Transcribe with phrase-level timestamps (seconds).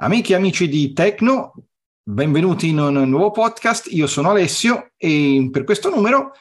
[0.00, 1.54] Amiche e amici di Tecno,
[2.04, 3.88] benvenuti in un nuovo podcast.
[3.90, 6.34] Io sono Alessio e per questo numero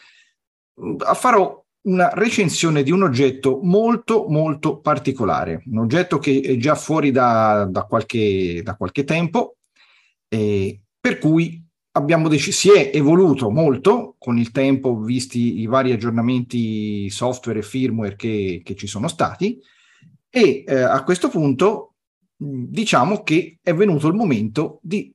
[0.79, 6.75] mm, farò una recensione di un oggetto molto molto particolare, un oggetto che è già
[6.75, 9.55] fuori da, da, qualche, da qualche, tempo,
[10.27, 11.59] e per cui
[11.93, 17.63] abbiamo deciso, si è evoluto molto con il tempo, visti i vari aggiornamenti software e
[17.63, 19.59] firmware che, che ci sono stati,
[20.29, 21.93] e eh, a questo punto
[22.37, 25.11] diciamo che è venuto il momento di,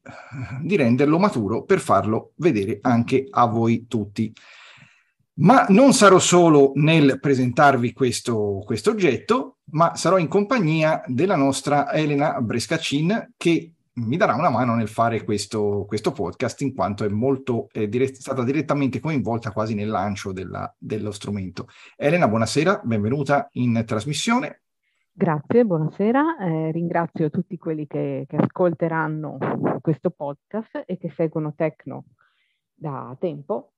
[0.60, 4.32] di, renderlo maturo per farlo vedere anche a voi tutti.
[5.34, 11.90] Ma non sarò solo nel presentarvi questo, questo oggetto, ma sarò in compagnia della nostra
[11.92, 17.08] Elena Brescacin che mi darà una mano nel fare questo, questo podcast in quanto è
[17.08, 21.68] molto è dire- stata direttamente coinvolta quasi nel lancio della, dello strumento.
[21.96, 24.61] Elena, buonasera, benvenuta in trasmissione.
[25.14, 26.38] Grazie, buonasera.
[26.38, 29.36] Eh, ringrazio tutti quelli che, che, ascolteranno
[29.82, 32.06] questo podcast e che seguono Tecno
[32.72, 33.72] da tempo.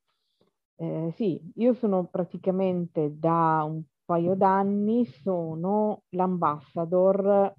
[0.76, 7.52] Eh, sì, io sono praticamente da un paio d'anni, sono l'ambassador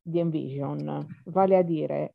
[0.00, 2.14] di Envision, vale a dire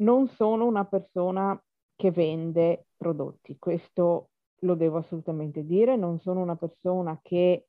[0.00, 1.58] non sono una persona
[1.94, 4.30] che vende prodotti, questo
[4.62, 7.66] lo devo assolutamente dire, non sono una persona che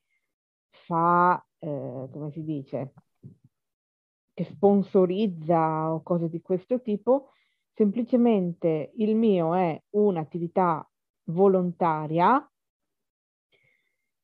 [0.71, 2.93] fa eh, come si dice,
[4.33, 7.33] che sponsorizza o cose di questo tipo,
[7.73, 10.87] semplicemente il mio è un'attività
[11.25, 12.43] volontaria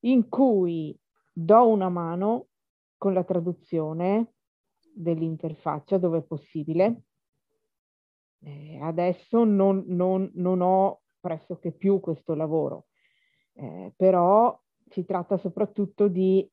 [0.02, 0.98] in cui
[1.32, 2.48] do una mano
[2.98, 4.34] con la traduzione
[4.94, 7.04] dell'interfaccia dove è possibile.
[8.40, 12.88] Eh, adesso non, non, non, ho pressoché più questo lavoro,
[13.54, 14.60] eh, però
[14.90, 16.48] si tratta soprattutto di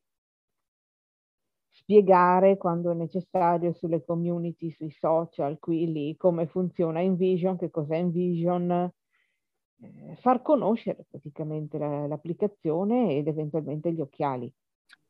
[1.69, 7.97] spiegare quando è necessario sulle community, sui social, qui lì, come funziona InVision, che cos'è
[7.97, 8.91] InVision,
[9.81, 14.51] eh, far conoscere praticamente la, l'applicazione ed eventualmente gli occhiali.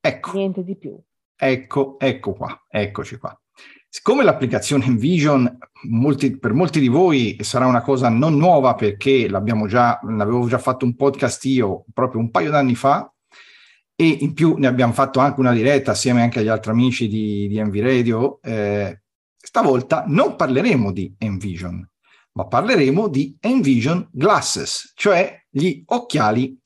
[0.01, 0.33] Ecco.
[0.33, 0.99] Niente di più.
[1.37, 3.37] Ecco, ecco qua, eccoci qua.
[3.87, 5.57] Siccome l'applicazione InVision
[5.89, 10.57] molti, per molti di voi sarà una cosa non nuova perché l'abbiamo già, l'avevo già
[10.57, 13.09] fatto un podcast io proprio un paio d'anni fa,
[13.95, 17.47] e in più ne abbiamo fatto anche una diretta assieme anche agli altri amici di,
[17.47, 18.39] di Envy Radio.
[18.41, 19.01] Eh,
[19.37, 21.87] stavolta non parleremo di Envision,
[22.33, 26.59] ma parleremo di Envision Glasses, cioè gli occhiali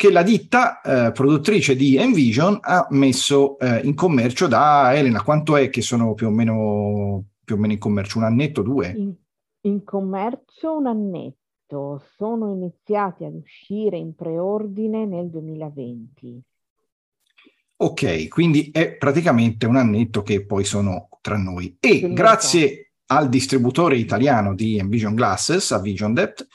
[0.00, 5.22] che la ditta eh, produttrice di Envision ha messo eh, in commercio da Elena.
[5.22, 8.16] Quanto è che sono più o meno, più o meno in commercio?
[8.16, 8.94] Un annetto, due?
[8.96, 9.14] In,
[9.62, 12.02] in commercio un annetto.
[12.16, 16.44] Sono iniziati ad uscire in preordine nel 2020.
[17.82, 21.78] Ok, quindi è praticamente un annetto che poi sono tra noi.
[21.80, 26.46] E grazie al distributore italiano di Envision Glasses, a Vision Depth,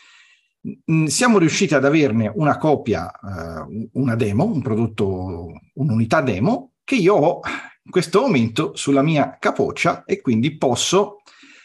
[1.08, 7.16] siamo riusciti ad averne una copia, uh, una demo, un prodotto, un'unità demo, che io
[7.16, 7.40] ho
[7.84, 11.22] in questo momento sulla mia capoccia e quindi posso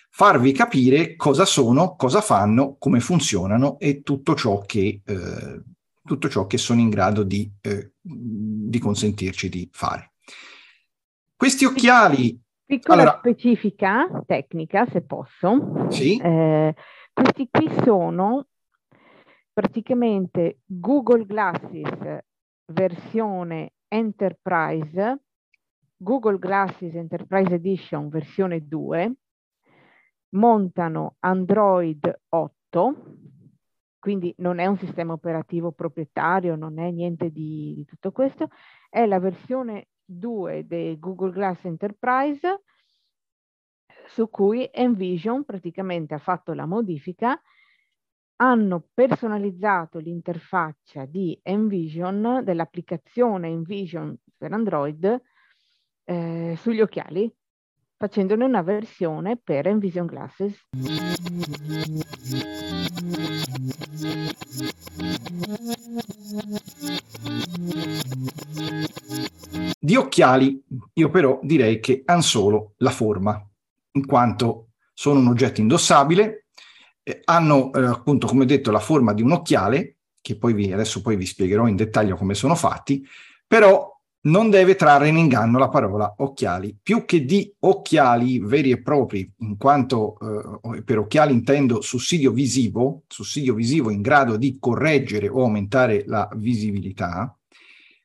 [0.08, 5.62] farvi capire cosa sono, cosa fanno, come funzionano e tutto ciò che eh,
[6.10, 10.14] tutto ciò che sono in grado di, eh, di consentirci di fare.
[11.36, 12.36] Questi occhiali...
[12.64, 15.88] Piccola allora, specifica tecnica, se posso.
[15.88, 16.16] Sì.
[16.18, 16.74] Eh,
[17.12, 18.46] questi qui sono
[19.52, 22.18] praticamente Google Glasses
[22.72, 25.20] versione Enterprise,
[25.96, 29.12] Google Glasses Enterprise Edition versione 2,
[30.30, 32.94] montano Android 8,
[34.00, 38.48] quindi non è un sistema operativo proprietario, non è niente di, di tutto questo,
[38.88, 42.62] è la versione 2 del Google Glass Enterprise
[44.06, 47.40] su cui Envision praticamente ha fatto la modifica,
[48.36, 55.22] hanno personalizzato l'interfaccia di Envision, dell'applicazione Envision per Android,
[56.04, 57.32] eh, sugli occhiali,
[58.00, 60.68] facendone una versione per Envision Glasses.
[69.78, 70.64] Di occhiali
[70.94, 73.46] io però direi che hanno solo la forma,
[73.92, 76.46] in quanto sono un oggetto indossabile,
[77.02, 81.02] eh, hanno eh, appunto come detto la forma di un occhiale, che poi vi, adesso
[81.02, 83.06] poi vi spiegherò in dettaglio come sono fatti,
[83.46, 86.76] però non deve trarre in inganno la parola occhiali.
[86.82, 93.04] Più che di occhiali veri e propri, in quanto eh, per occhiali intendo sussidio visivo,
[93.08, 97.34] sussidio visivo in grado di correggere o aumentare la visibilità,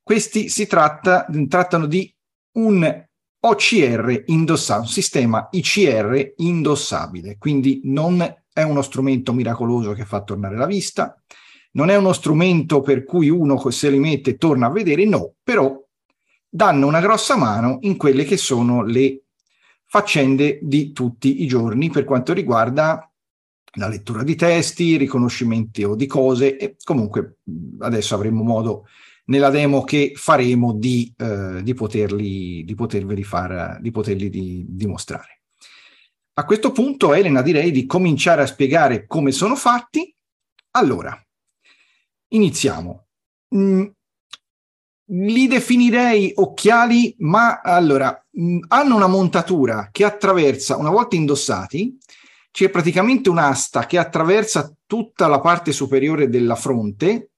[0.02, 2.14] questi si tratta, trattano di
[2.54, 3.06] un
[3.40, 8.22] OCR indossato, un sistema ICR indossabile, quindi non
[8.54, 11.22] è uno strumento miracoloso che fa tornare la vista,
[11.72, 15.85] non è uno strumento per cui uno se li mette torna a vedere, no, però
[16.56, 19.24] danno una grossa mano in quelle che sono le
[19.84, 23.12] faccende di tutti i giorni per quanto riguarda
[23.74, 27.40] la lettura di testi, riconoscimento di cose e comunque
[27.80, 28.86] adesso avremo modo
[29.26, 35.42] nella demo che faremo di, eh, di, poterli, di poterveli far, di poterli di, dimostrare.
[36.36, 40.16] A questo punto, Elena, direi di cominciare a spiegare come sono fatti.
[40.72, 41.22] Allora,
[42.30, 43.08] iniziamo.
[43.56, 43.86] Mm,
[45.10, 51.98] li definirei occhiali, ma allora mh, hanno una montatura che attraversa, una volta indossati,
[52.52, 57.32] c'è praticamente un'asta che attraversa tutta la parte superiore della fronte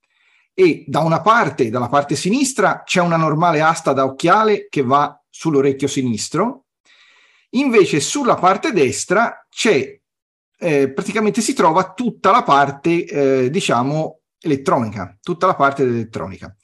[0.54, 5.20] e da una parte, dalla parte sinistra, c'è una normale asta da occhiale che va
[5.30, 6.66] sull'orecchio sinistro,
[7.52, 10.00] invece sulla parte destra c'è,
[10.60, 16.56] eh, praticamente si trova tutta la parte, eh, diciamo, elettronica, tutta la parte dell'elettronica.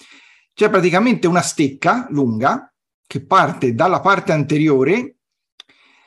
[0.54, 2.72] C'è praticamente una stecca lunga
[3.08, 5.18] che parte dalla parte anteriore,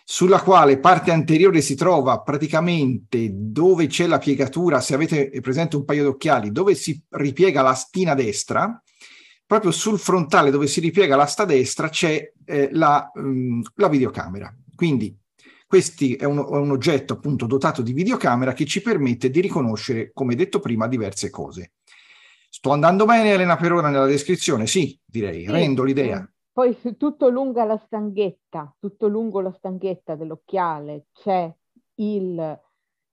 [0.04, 5.84] sulla quale parte anteriore si trova praticamente dove c'è la piegatura, se avete presente un
[5.84, 8.80] paio d'occhiali, dove si ripiega la stina destra,
[9.44, 14.54] proprio sul frontale dove si ripiega l'asta destra c'è eh, la, mh, mm, la, videocamera.
[14.74, 15.16] Quindi
[15.66, 20.34] questo è è un oggetto appunto dotato di videocamera che ci permette di riconoscere, come
[20.34, 21.72] detto prima, diverse cose.
[22.56, 24.66] Sto andando bene, Elena, per ora nella descrizione?
[24.66, 26.20] Sì, direi, sì, rendo l'idea.
[26.20, 26.32] Sì.
[26.52, 31.54] Poi tutto lungo la stanghetta, tutto lungo la stanghetta dell'occhiale c'è
[31.96, 32.60] il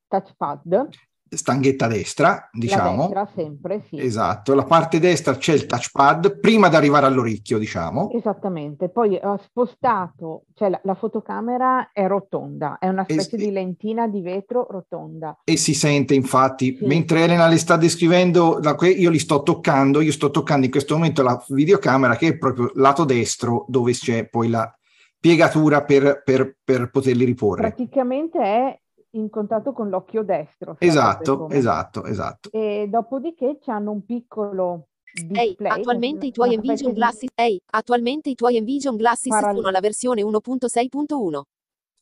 [0.07, 0.87] touchpad
[1.35, 3.09] stanghetta destra, diciamo.
[3.09, 3.99] La destra sempre, sì.
[3.99, 8.11] Esatto, la parte destra c'è il touchpad prima di arrivare all'orecchio, diciamo.
[8.11, 13.51] Esattamente, poi ho spostato, cioè la, la fotocamera è rotonda, è una specie es- di
[13.51, 15.39] lentina di vetro rotonda.
[15.43, 16.85] E si sente infatti, sì.
[16.85, 21.23] mentre Elena le sta descrivendo, io li sto toccando, io sto toccando in questo momento
[21.23, 24.71] la videocamera che è proprio lato destro dove c'è poi la
[25.23, 27.61] piegatura per, per, per poterli riporre.
[27.61, 28.79] Praticamente è
[29.13, 30.75] in contatto con l'occhio destro.
[30.79, 32.51] Esatto, esatto, esatto.
[32.51, 35.71] E dopodiché hanno un piccolo display.
[35.71, 39.79] Ehi, attualmente i tuoi Envision Glasses, ehi, attualmente i tuoi Envision Glasses Paral- sono alla
[39.79, 41.41] versione 1.6.1.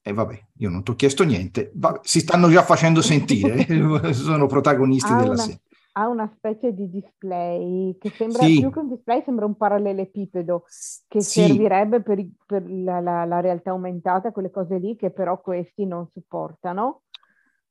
[0.03, 3.67] E eh, vabbè, io non ti ho chiesto niente, Va, si stanno già facendo sentire,
[4.13, 5.59] sono protagonisti della serie
[5.93, 8.59] ha una specie di display che sembra sì.
[8.59, 10.63] più che un display, sembra un parallelepipedo
[11.07, 11.41] che sì.
[11.41, 16.07] servirebbe per, per la, la, la, realtà aumentata, quelle cose lì che però questi non
[16.13, 17.03] supportano.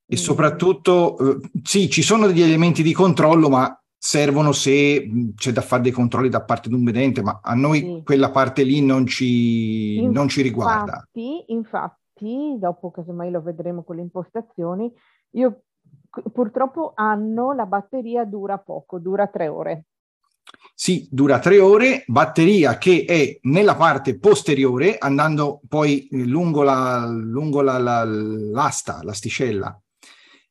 [0.07, 5.61] E soprattutto, eh, sì, ci sono degli elementi di controllo, ma servono se c'è da
[5.61, 8.03] fare dei controlli da parte di un vedente, ma a noi sì.
[8.05, 11.07] quella parte lì non ci, infatti, non ci riguarda.
[11.47, 14.93] Infatti, dopo casomai lo vedremo con le impostazioni,
[15.33, 15.63] io
[16.33, 19.85] purtroppo hanno la batteria dura poco, dura tre ore.
[20.75, 27.61] Sì, dura tre ore, batteria che è nella parte posteriore, andando poi lungo, la, lungo
[27.61, 29.79] la, la, l'asta, l'asticella,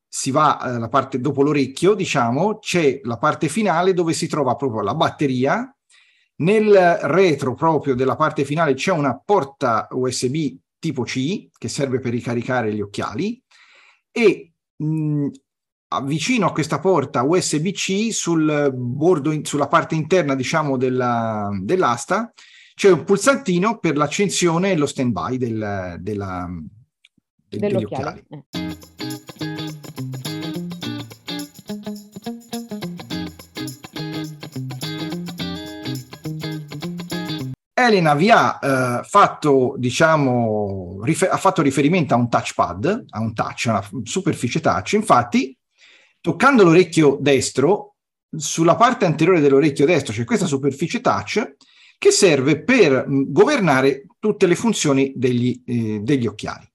[0.07, 4.55] si va alla eh, parte dopo l'orecchio, diciamo, c'è la parte finale dove si trova
[4.55, 5.73] proprio la batteria.
[6.37, 12.11] Nel retro proprio della parte finale c'è una porta USB tipo C che serve per
[12.11, 13.43] ricaricare gli occhiali
[14.09, 15.27] e mh,
[16.03, 22.31] vicino a questa porta USB-C sul bordo, in, sulla parte interna, diciamo, della, dell'asta,
[22.75, 26.47] c'è un pulsantino per l'accensione e lo stand-by del, della,
[27.47, 28.23] del, degli occhiali.
[28.29, 28.43] Eh.
[37.73, 43.33] Elena vi ha eh, fatto, diciamo, rifer- ha fatto riferimento a un touchpad, a un
[43.33, 44.93] touch, a una superficie touch.
[44.93, 45.57] Infatti,
[46.21, 47.95] toccando l'orecchio destro,
[48.35, 51.55] sulla parte anteriore dell'orecchio destro c'è questa superficie touch
[51.97, 56.67] che serve per governare tutte le funzioni degli, eh, degli occhiali.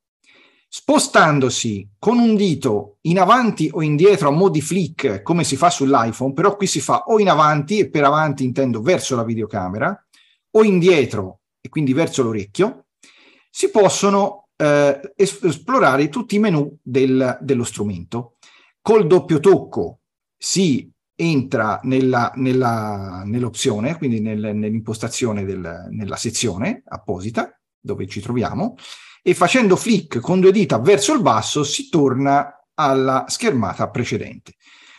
[0.68, 5.70] Spostandosi con un dito in avanti o indietro a mo' di flick, come si fa
[5.70, 10.04] sull'iPhone, però qui si fa o in avanti, e per avanti intendo verso la videocamera,
[10.50, 12.86] o indietro, e quindi verso l'orecchio,
[13.48, 18.33] si possono eh, esplorare tutti i menu del, dello strumento.
[18.86, 20.00] Col doppio tocco
[20.36, 28.74] si entra nella, nella, nell'opzione, quindi nel, nell'impostazione del, nella sezione apposita dove ci troviamo
[29.22, 34.56] e facendo flick con due dita verso il basso si torna alla schermata precedente.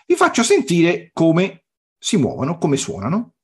[0.08, 1.66] Vi faccio sentire come
[1.96, 3.36] si muovono, come suonano.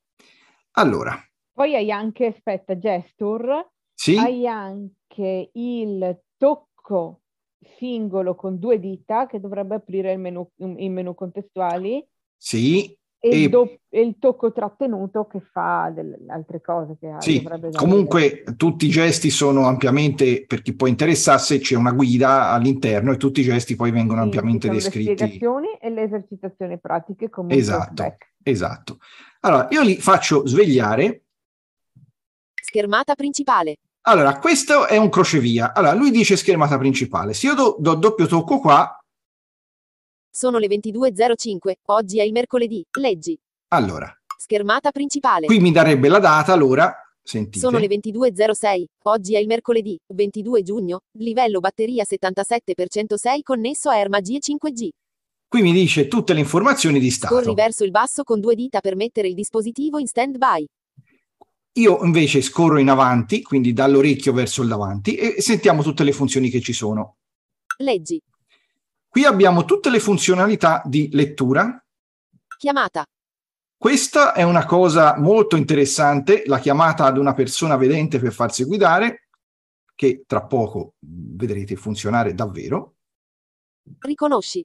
[0.72, 1.24] Allora.
[1.54, 7.21] Poi hai anche, aspetta, gesture Sì, hai anche il tocco
[7.78, 12.86] singolo con due dita che dovrebbe aprire il menu, i menu contestuali sì,
[13.20, 17.48] e, E- il, do- e il tocco trattenuto che fa delle altre cose che sì.
[17.72, 23.18] Comunque tutti i gesti sono ampiamente, per chi può interessarsi, c'è una guida all'interno e
[23.18, 25.14] tutti i gesti poi vengono Sì, ampiamente sono Le descritti.
[25.14, 28.18] spiegazioni e le esercitazioni pratiche come Esatto.
[28.44, 28.98] Esatto.
[29.42, 31.26] Allora, io li faccio svegliare.
[32.56, 33.78] Schermata principale.
[34.04, 35.74] Allora, questo è un crocevia.
[35.74, 37.34] Allora, lui dice schermata principale.
[37.34, 38.96] Se io do, do doppio tocco qua,
[40.34, 41.74] Sono le 22.05.
[41.88, 42.84] Oggi è il mercoledì.
[43.00, 43.38] Leggi.
[43.74, 45.46] allora, Schermata principale.
[45.46, 46.92] qui mi darebbe la data, allora,
[47.22, 47.60] sentite.
[47.60, 48.86] Sono le 22.06.
[49.04, 51.02] Oggi è il mercoledì, 22 giugno.
[51.20, 54.90] Livello batteria 77% 6 connesso a Ermagie 5G.
[55.48, 57.36] Qui mi dice tutte le informazioni di stato.
[57.36, 60.66] Corri verso il basso con due dita per mettere il dispositivo in stand-by.
[61.74, 66.50] Io invece scorro in avanti, quindi dall'orecchio verso il davanti, e sentiamo tutte le funzioni
[66.50, 67.18] che ci sono.
[67.78, 68.22] Leggi.
[69.08, 71.84] Qui abbiamo tutte le funzionalità di lettura.
[72.58, 73.06] Chiamata.
[73.78, 79.30] Questa è una cosa molto interessante, la chiamata ad una persona vedente per farsi guidare,
[79.96, 82.96] che tra poco vedrete funzionare davvero.
[84.00, 84.64] Riconosci.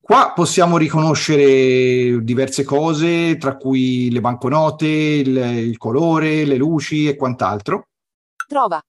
[0.00, 7.16] Qua possiamo riconoscere diverse cose, tra cui le banconote, il, il colore, le luci e
[7.16, 7.88] quant'altro.
[8.48, 8.82] Trova.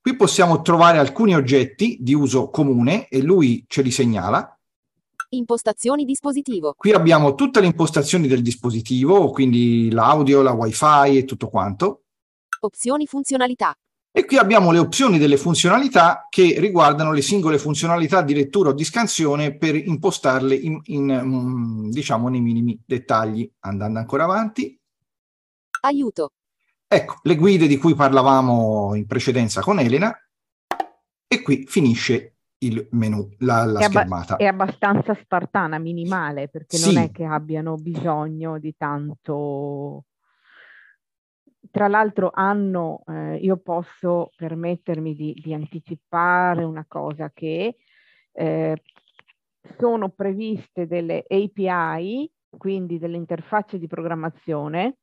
[0.00, 4.56] Qui possiamo trovare alcuni oggetti di uso comune e lui ce li segnala.
[5.30, 6.74] Impostazioni dispositivo.
[6.76, 12.02] Qui abbiamo tutte le impostazioni del dispositivo, quindi l'audio, la wifi e tutto quanto.
[12.60, 13.74] Opzioni funzionalità.
[14.16, 18.72] E qui abbiamo le opzioni delle funzionalità che riguardano le singole funzionalità di lettura o
[18.72, 23.50] di scansione per impostarle in, in, mm, diciamo nei minimi dettagli.
[23.60, 24.78] Andando ancora avanti,
[25.80, 26.30] Aiuto.
[26.86, 30.16] ecco le guide di cui parlavamo in precedenza con Elena
[31.26, 34.36] e qui finisce il menu, la, la È, abba- schermata.
[34.36, 36.94] è abbastanza spartana, minimale, perché Sì.
[36.94, 40.04] non è che abbiano bisogno di tanto.
[41.70, 47.76] Tra l'altro hanno, eh, io posso permettermi di, di anticipare una cosa che
[48.32, 48.82] eh,
[49.78, 54.98] sono previste delle API, quindi delle interfacce di programmazione,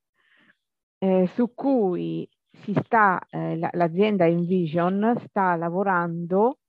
[1.00, 6.60] eh, su cui si sta, eh, la- l'azienda Envision sta lavorando.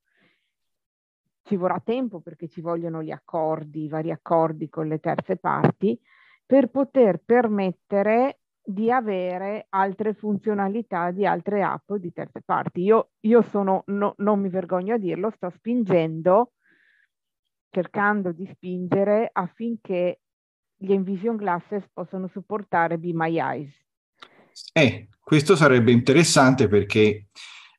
[1.43, 5.99] Ci vorrà tempo perché ci vogliono gli accordi, i vari accordi con le terze parti,
[6.47, 12.83] per poter permettere di avere altre funzionalità di altre app di terze parti.
[12.83, 16.53] Io, io sono, no- non mi vergogno a dirlo, sto spingendo,
[17.71, 20.21] cercando di spingere affinché
[20.77, 23.73] gli Envision Glasses possano supportare Be My Eyes.
[24.73, 27.27] Eh, questo sarebbe interessante perché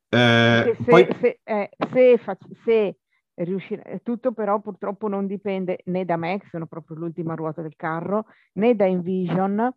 [0.10, 2.20] eh, se, poi se, eh, se,
[2.64, 2.98] se
[3.36, 7.76] riuscire, tutto però purtroppo non dipende né da me, che sono proprio l'ultima ruota del
[7.76, 9.74] carro, né da Envision,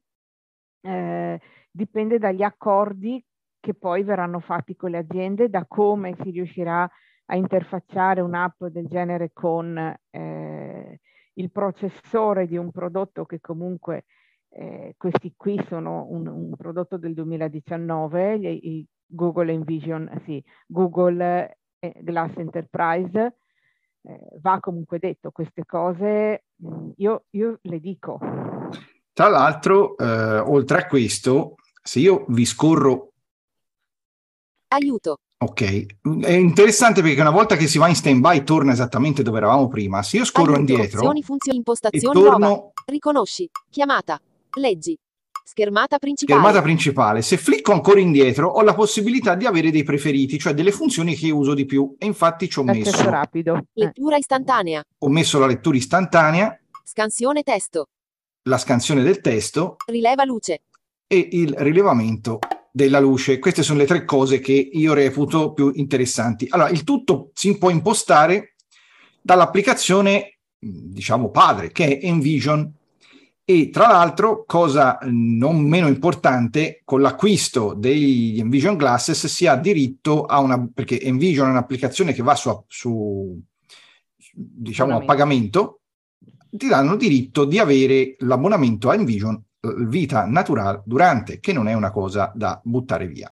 [0.82, 1.40] eh,
[1.70, 3.22] dipende dagli accordi
[3.60, 6.88] che poi verranno fatti con le aziende, da come si riuscirà
[7.28, 9.76] a interfacciare un'app del genere con
[10.10, 11.00] eh,
[11.34, 14.04] il processore di un prodotto che comunque
[14.50, 21.92] eh, questi qui sono un, un prodotto del 2019, gli- Google Envision, sì, Google eh,
[22.02, 23.36] Glass Enterprise,
[24.02, 28.18] eh, va comunque detto queste cose, mh, io, io le dico.
[29.16, 33.12] Tra l'altro, eh, oltre a questo, se io vi scorro
[34.68, 35.16] Aiuto.
[35.38, 35.86] Ok,
[36.20, 40.02] è interessante perché una volta che si va in stand-by torna esattamente dove eravamo prima.
[40.02, 40.70] Se io scorro Aiuto.
[40.70, 42.30] indietro Opzioni funzioni e impostazioni nuova.
[42.30, 43.48] torno Riconosci.
[43.70, 44.20] Chiamata.
[44.58, 44.94] Leggi.
[45.44, 46.38] Schermata principale.
[46.38, 50.72] schermata principale, se flicco ancora indietro ho la possibilità di avere dei preferiti, cioè delle
[50.72, 51.94] funzioni che io uso di più.
[51.96, 53.54] E infatti ci ho L'accesso messo, rapido.
[53.56, 54.84] Eh, Lettura istantanea.
[54.98, 57.86] ho messo la lettura istantanea, Scansione testo.
[58.46, 60.62] La scansione del testo Rileva luce.
[61.06, 62.38] e il rilevamento
[62.72, 63.38] della luce.
[63.38, 66.46] Queste sono le tre cose che io reputo più interessanti.
[66.50, 68.54] Allora, il tutto si può impostare
[69.22, 72.70] dall'applicazione, diciamo, padre, che è Envision.
[73.48, 80.24] E tra l'altro, cosa non meno importante, con l'acquisto degli Envision Glasses si ha diritto
[80.24, 83.40] a una, perché Envision è un'applicazione che va su, su
[84.34, 85.80] diciamo, a pagamento,
[86.56, 89.42] ti danno diritto di avere l'abbonamento a Envision
[89.78, 93.32] vita naturale durante, che non è una cosa da buttare via.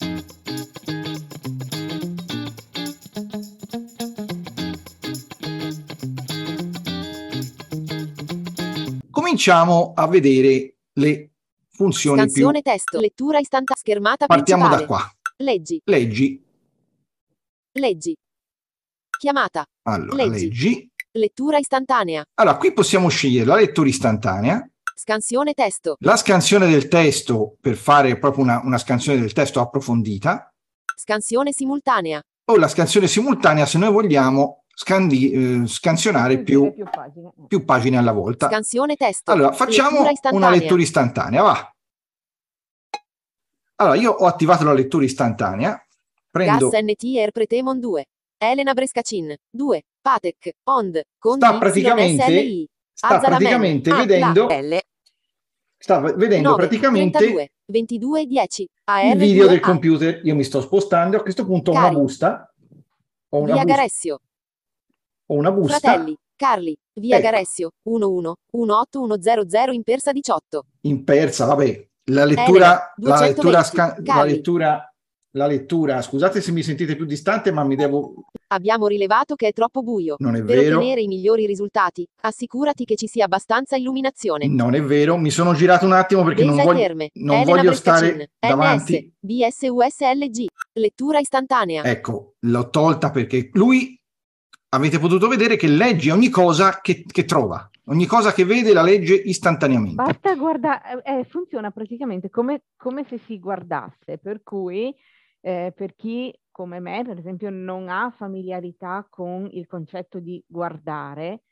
[9.09, 11.31] Cominciamo a vedere le
[11.69, 12.99] funzioni più Scansione testo.
[12.99, 13.79] Lettura istantanea.
[13.79, 15.01] Schermata Partiamo da principale.
[15.03, 15.13] qua.
[15.37, 15.81] Leggi.
[15.85, 16.43] Leggi.
[17.71, 18.17] Leggi.
[19.17, 19.65] Chiamata.
[19.83, 20.45] Allora, Leggi.
[20.45, 20.88] leggi.
[21.13, 22.23] Lettura istantanea.
[22.35, 24.63] Allora, qui possiamo scegliere la lettura istantanea,
[24.95, 25.95] Scansione testo.
[26.01, 30.53] la scansione del testo per fare proprio una, una scansione del testo approfondita
[30.95, 32.21] Scansione simultanea.
[32.51, 37.31] o la scansione simultanea se noi vogliamo scandi- eh, scansionare più, più pagine.
[37.47, 38.47] più pagine alla volta.
[38.47, 39.31] Scansione testo.
[39.31, 41.73] Allora, facciamo Lettura una lettura istantanea, va.
[43.77, 45.81] Allora, io ho attivato la lettura istantanea,
[46.29, 48.05] prendo, Gas NT Air Pretemon 2.
[48.37, 49.33] Elena Brescacin.
[49.49, 49.83] 2.
[50.01, 50.51] Patek.
[50.63, 51.01] Ond.
[51.17, 52.69] Con Sta praticamente- SLI.
[52.93, 54.77] sta praticamente vedendo, L.
[55.77, 58.67] sta vedendo 9, praticamente 32, 22 10.
[58.85, 59.61] AR il video del 2A.
[59.61, 60.19] computer.
[60.23, 62.53] Io mi sto spostando, a questo punto ho una busta,
[63.29, 64.19] ho una, Via bus- Garessio.
[65.27, 66.17] ho una busta Fratelli.
[66.35, 66.77] Carli.
[66.93, 67.25] Via Ecco.
[67.25, 67.71] Garessio.
[67.83, 70.65] 11 18100 in Persa 18.
[70.81, 74.93] in persa, vabbè, la lettura, Elena, la lettura, 220, sca- la lettura,
[75.31, 79.53] la lettura, scusate se mi sentite più distante, ma mi devo, Abbiamo rilevato che è
[79.53, 80.15] troppo buio.
[80.19, 84.47] non è Per vero, ottenere i migliori risultati, assicurati che ci sia abbastanza illuminazione.
[84.47, 87.09] non è vero, mi sono girato un attimo perché non Besa e voglio, Terme.
[87.13, 89.13] non Elena voglio stare davanti.
[89.21, 89.57] NS.
[89.59, 90.45] BSUSLG.
[90.73, 91.83] Lettura istantanea.
[91.83, 93.99] Ecco, l'ho tolta perché lui
[94.69, 98.81] avete potuto vedere che legge ogni cosa che, che trova, ogni cosa che vede la
[98.81, 99.95] legge istantaneamente.
[99.95, 104.93] Basta guardare, eh, funziona praticamente come, come se si guardasse, per cui
[105.41, 111.43] eh, per chi come me, per esempio, non ha familiarità con il concetto di guardare,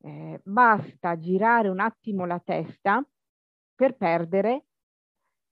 [0.00, 3.06] eh, basta girare un attimo la testa
[3.74, 4.64] per perdere,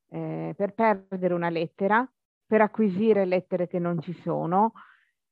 [0.09, 2.11] eh, per perdere una lettera,
[2.47, 4.73] per acquisire lettere che non ci sono.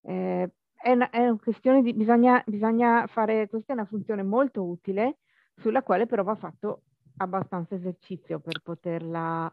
[0.02, 4.62] Eh, è una, è una questione di bisogna, bisogna fare, questa è una funzione molto
[4.62, 5.20] utile
[5.56, 6.82] sulla quale però va fatto
[7.16, 9.50] abbastanza esercizio per poterla,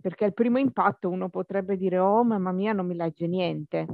[0.00, 3.86] perché al primo impatto uno potrebbe dire oh mamma mia non mi legge niente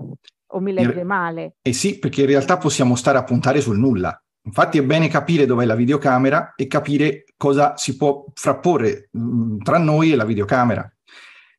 [0.49, 1.57] o mi legge male.
[1.63, 4.19] Eh sì, perché in realtà possiamo stare a puntare sul nulla.
[4.43, 9.79] Infatti è bene capire dov'è la videocamera e capire cosa si può frapporre mh, tra
[9.79, 10.89] noi e la videocamera.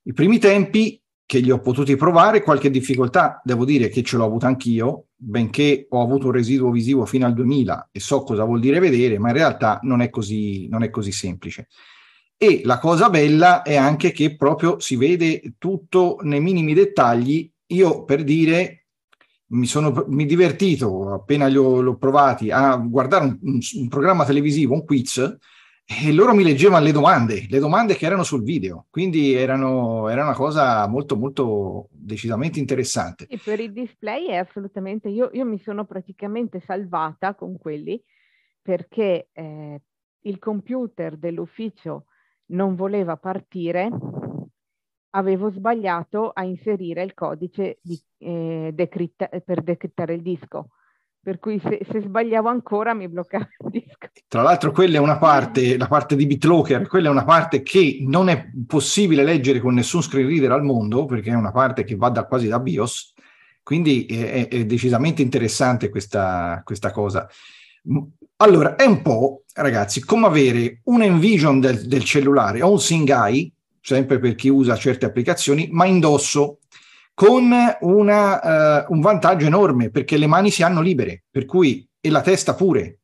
[0.03, 4.23] I primi tempi che li ho potuti provare, qualche difficoltà, devo dire che ce l'ho
[4.23, 8.61] avuta anch'io, benché ho avuto un residuo visivo fino al 2000 e so cosa vuol
[8.61, 11.67] dire vedere, ma in realtà non è così, non è così semplice.
[12.37, 17.51] E la cosa bella è anche che proprio si vede tutto nei minimi dettagli.
[17.67, 18.85] Io per dire
[19.49, 24.25] mi sono mi divertito appena li ho, l'ho provati a guardare un, un, un programma
[24.25, 25.37] televisivo, un quiz,
[25.89, 30.23] e loro mi leggevano le domande, le domande che erano sul video, quindi erano, era
[30.23, 33.25] una cosa molto, molto decisamente interessante.
[33.29, 38.03] E per il display è assolutamente, io, io mi sono praticamente salvata con quelli
[38.61, 39.81] perché eh,
[40.23, 42.07] il computer dell'ufficio
[42.47, 43.89] non voleva partire,
[45.11, 50.69] avevo sbagliato a inserire il codice di, eh, decritta, per decrittare il disco.
[51.27, 54.07] Per cui se, se, sbagliavo ancora mi bloccava il disco.
[54.29, 57.97] Tra l'altro quella è una parte, la parte di BitLocker, quella è una parte che
[58.01, 61.95] non è possibile leggere con nessun screen reader al mondo, perché è una parte che
[61.95, 63.13] va da, quasi da BIOS,
[63.61, 67.27] quindi è, è decisamente interessante questa, questa cosa.
[68.39, 73.51] Allora, è un po', ragazzi, come avere un Envision del, del cellulare o un Singai,
[73.81, 76.59] sempre per chi usa certe applicazioni, ma indosso
[77.15, 82.09] con una, uh, un vantaggio enorme perché le mani si hanno libere, per cui e
[82.11, 82.99] la testa pure.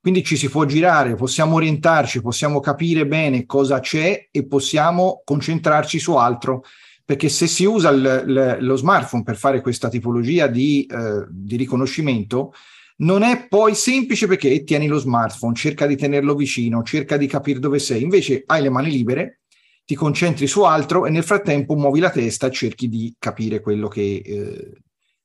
[0.00, 5.98] Quindi ci si può girare, possiamo orientarci, possiamo capire bene cosa c'è e possiamo concentrarci
[5.98, 6.62] su altro.
[7.04, 11.56] Perché se si usa l, l, lo smartphone per fare questa tipologia di, uh, di
[11.56, 12.52] riconoscimento,
[12.98, 17.58] non è poi semplice perché tieni lo smartphone, cerca di tenerlo vicino, cerca di capire
[17.58, 18.02] dove sei.
[18.02, 19.40] Invece hai le mani libere,
[19.84, 23.88] ti concentri su altro e nel frattempo muovi la testa e cerchi di capire quello
[23.88, 24.72] che, eh,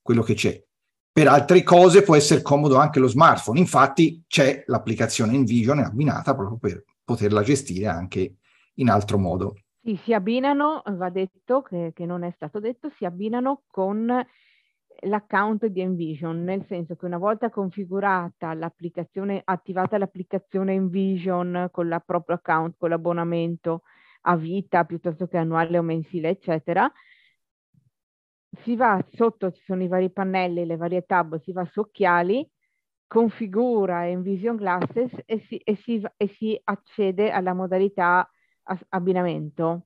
[0.02, 0.62] quello che c'è.
[1.14, 6.58] Per altre cose può essere comodo anche lo smartphone, infatti c'è l'applicazione InVision abbinata proprio
[6.58, 8.36] per poterla gestire anche
[8.76, 9.56] in altro modo.
[9.84, 14.08] Sì, si abbinano, va detto che, che non è stato detto, si abbinano con
[15.02, 22.00] l'account di Envision, nel senso che una volta configurata l'applicazione, attivata l'applicazione Envision con la
[22.00, 23.84] proprio account, con l'abbonamento,
[24.22, 26.92] a vita piuttosto che annuale o mensile, eccetera,
[28.64, 32.48] si va sotto, ci sono i vari pannelli, le varie tab, si va su occhiali,
[33.08, 38.30] configura Envision Glasses e si, e si, e si accede alla modalità
[38.90, 39.86] abbinamento.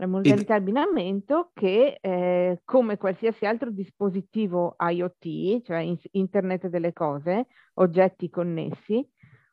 [0.00, 0.56] La modalità e...
[0.56, 9.06] abbinamento che eh, come qualsiasi altro dispositivo IoT, cioè Internet delle cose, oggetti connessi,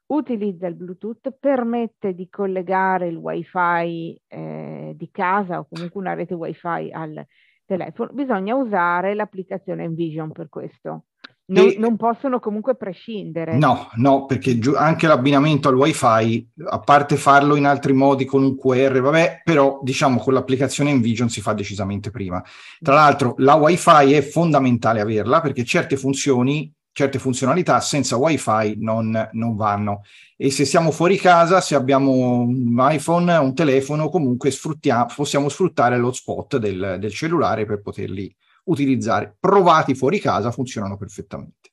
[0.08, 6.36] utilizza il Bluetooth, permette di collegare il wifi eh, di casa o comunque una rete
[6.36, 7.26] wifi al,
[7.66, 11.06] telefono, bisogna usare l'applicazione Envision per questo.
[11.48, 13.56] Non, e, non, possono comunque prescindere.
[13.58, 18.58] No, no, perché anche l'abbinamento al wifi, a parte farlo in altri modi con un
[18.58, 22.44] QR, vabbè, però diciamo con l'applicazione Envision si fa decisamente prima.
[22.82, 29.30] Tra l'altro la wifi è fondamentale averla perché certe funzioni, certe funzionalità senza wifi non,
[29.34, 30.02] non vanno.
[30.36, 34.52] E se siamo fuori casa, se abbiamo un iPhone, un telefono, comunque
[35.16, 39.36] possiamo sfruttare l'hotspot del, del cellulare per poterli utilizzare.
[39.40, 41.72] Provati fuori casa, funzionano perfettamente.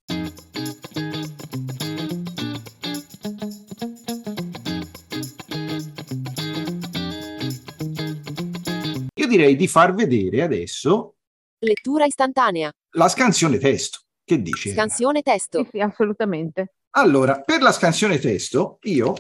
[9.15, 11.17] Io direi di far vedere adesso
[11.61, 12.73] lettura istantanea.
[12.97, 14.01] La scansione testo.
[14.25, 14.71] Che dici?
[14.71, 15.63] Scansione testo.
[15.65, 16.75] Sì, sì, assolutamente.
[16.91, 19.15] Allora, per la scansione testo, io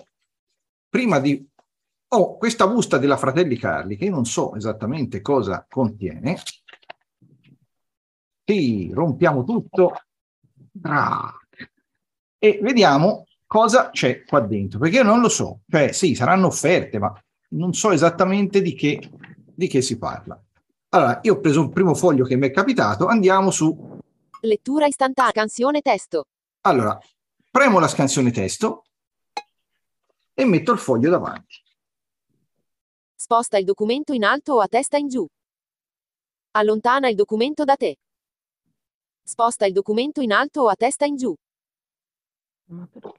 [0.88, 1.48] prima di
[2.14, 6.38] ho questa busta della Fratelli Carli che io non so esattamente cosa contiene,
[8.44, 9.92] sì, rompiamo tutto.
[10.82, 11.32] Ah.
[12.38, 15.60] E vediamo cosa c'è qua dentro, perché io non lo so.
[15.68, 17.12] Cioè, sì, saranno offerte, ma
[17.50, 19.10] non so esattamente di che,
[19.44, 20.40] di che si parla.
[20.90, 23.98] Allora, io ho preso un primo foglio che mi è capitato, andiamo su...
[24.40, 26.26] Lettura istantanea, scansione testo.
[26.62, 26.98] Allora,
[27.50, 28.84] premo la scansione testo
[30.34, 31.62] e metto il foglio davanti.
[33.14, 35.26] Sposta il documento in alto o a testa in giù.
[36.52, 37.96] Allontana il documento da te.
[39.32, 41.34] Sposta il documento in alto o a testa in giù.
[42.66, 43.18] Ma perché?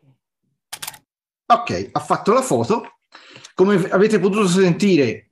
[1.48, 2.98] Ok, ha fatto la foto.
[3.56, 5.32] Come avete potuto sentire,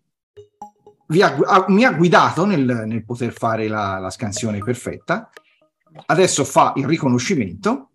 [1.19, 5.29] ha, mi ha guidato nel, nel poter fare la, la, scansione perfetta.
[6.07, 7.91] Adesso fa il riconoscimento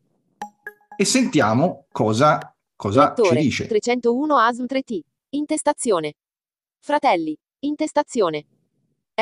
[0.96, 3.66] e sentiamo cosa, cosa ci dice.
[3.66, 5.00] 301 ASM 3T.
[5.30, 6.12] Intestazione.
[6.78, 7.36] Fratelli.
[7.64, 8.44] Intestazione.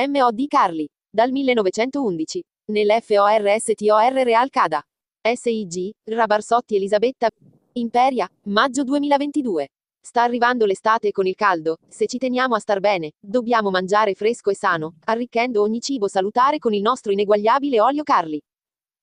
[0.07, 0.87] MOD Carli.
[1.09, 2.43] Dal 1911.
[2.67, 4.83] Nell'FORSTOR Real Cada.
[5.21, 7.29] SIG, Rabarsotti Elisabetta.
[7.73, 9.69] Imperia, maggio 2022.
[10.01, 14.49] Sta arrivando l'estate con il caldo, se ci teniamo a star bene, dobbiamo mangiare fresco
[14.49, 18.41] e sano, arricchendo ogni cibo salutare con il nostro ineguagliabile olio Carli.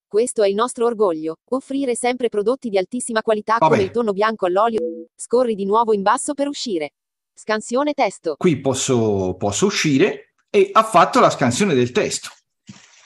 [0.08, 3.72] Questo è il nostro orgoglio, offrire sempre prodotti di altissima qualità Vabbè.
[3.72, 4.80] come il tonno bianco all'olio.
[5.16, 6.94] Scorri di nuovo in basso per uscire.
[7.36, 8.38] Scansione testo.
[8.40, 12.30] Qui posso, posso uscire e ha fatto la scansione del testo.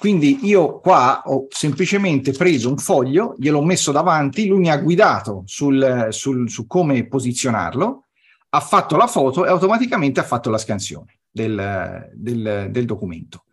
[0.06, 5.42] Quindi io qua ho semplicemente preso un foglio, gliel'ho messo davanti, lui mi ha guidato
[5.48, 8.04] sul, sul, su come posizionarlo,
[8.50, 13.46] ha fatto la foto e automaticamente ha fatto la scansione del, del, del documento.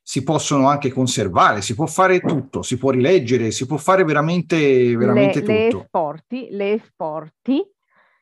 [0.00, 4.96] Si possono anche conservare, si può fare tutto, si può rileggere, si può fare veramente,
[4.96, 5.76] veramente le, tutto.
[5.76, 7.70] Le esporti, le esporti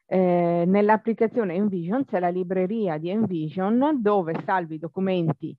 [0.07, 5.57] eh, nell'applicazione Envision c'è la libreria di Envision dove salvi i documenti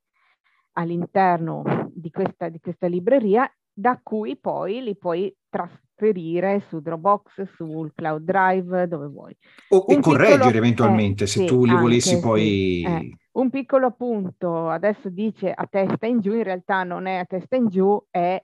[0.77, 1.63] all'interno
[1.93, 8.23] di questa, di questa libreria da cui poi li puoi trasferire su Dropbox, sul Cloud
[8.23, 9.37] Drive, dove vuoi.
[9.69, 12.41] O, e correggere piccolo, eventualmente eh, se sì, tu li anche, volessi poi...
[12.41, 13.17] Sì, eh.
[13.37, 17.55] Un piccolo appunto, adesso dice a testa in giù, in realtà non è a testa
[17.55, 18.41] in giù, è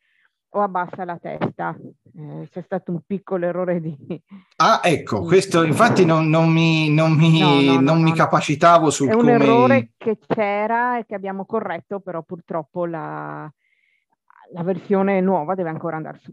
[0.54, 1.76] o abbassa la testa.
[2.16, 3.96] Eh, c'è stato un piccolo errore di...
[4.58, 8.90] Ah, ecco, questo infatti non, non mi, non mi, no, no, non no, mi capacitavo
[8.90, 9.34] sul È un come...
[9.34, 13.52] errore che c'era e che abbiamo corretto, però purtroppo la,
[14.54, 16.32] la versione nuova deve ancora andare su.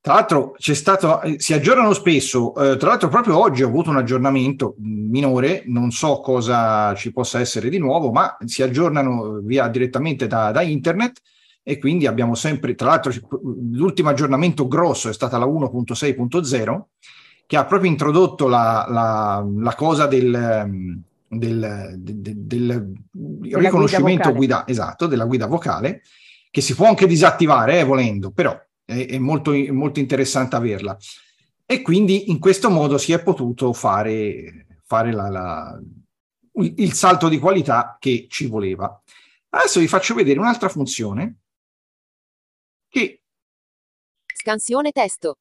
[0.00, 3.90] Tra l'altro c'è stato, eh, si aggiornano spesso, eh, tra l'altro proprio oggi ho avuto
[3.90, 9.68] un aggiornamento minore, non so cosa ci possa essere di nuovo, ma si aggiornano via
[9.68, 11.20] direttamente da, da internet
[11.68, 13.12] e quindi abbiamo sempre, tra l'altro
[13.72, 16.82] l'ultimo aggiornamento grosso è stata la 1.6.0
[17.44, 24.66] che ha proprio introdotto la, la, la cosa del, del, del, del riconoscimento guida, guida,
[24.66, 26.00] esatto, della guida vocale,
[26.50, 30.96] che si può anche disattivare eh, volendo, però è, è molto, molto interessante averla.
[31.66, 35.78] E quindi in questo modo si è potuto fare, fare la, la,
[36.62, 39.02] il salto di qualità che ci voleva.
[39.50, 41.40] Adesso vi faccio vedere un'altra funzione
[44.48, 45.36] scansione testo.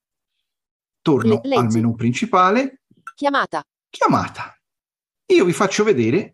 [1.02, 2.82] Torno Le- al menu principale.
[3.16, 3.66] Chiamata.
[3.90, 4.60] Chiamata.
[5.28, 6.34] Io vi faccio vedere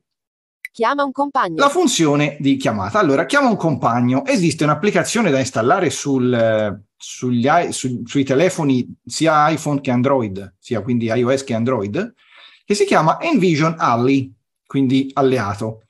[0.73, 1.57] Chiama un compagno.
[1.57, 2.97] La funzione di chiamata.
[2.97, 4.25] Allora, chiama un compagno.
[4.25, 11.05] Esiste un'applicazione da installare sul, sugli, su, sui telefoni sia iPhone che Android, sia quindi
[11.05, 12.15] iOS che Android,
[12.65, 14.33] che si chiama Envision Ally,
[14.65, 15.83] quindi alleato.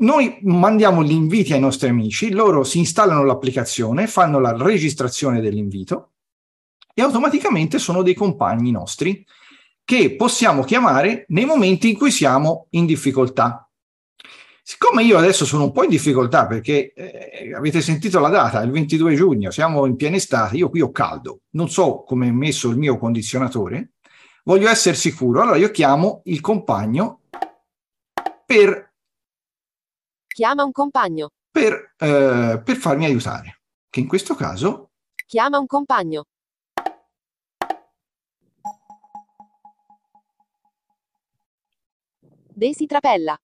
[0.00, 6.12] Noi mandiamo gli inviti ai nostri amici, loro si installano l'applicazione, fanno la registrazione dell'invito
[6.94, 9.26] e automaticamente sono dei compagni nostri
[9.84, 13.68] che possiamo chiamare nei momenti in cui siamo in difficoltà.
[14.62, 18.70] Siccome io adesso sono un po' in difficoltà perché eh, avete sentito la data, il
[18.70, 22.68] 22 giugno, siamo in piena estate, io qui ho caldo, non so come è messo
[22.68, 23.94] il mio condizionatore,
[24.44, 27.22] voglio essere sicuro, allora io chiamo il compagno
[28.44, 28.87] per...
[30.38, 31.30] Chiama un compagno.
[31.50, 34.92] Per, eh, per farmi aiutare, che in questo caso...
[35.26, 36.26] Chiama un compagno.
[42.54, 43.36] Desi Trapella.